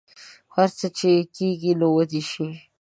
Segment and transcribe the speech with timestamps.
[0.55, 2.47] هر څه چې کیږي نو ودې شي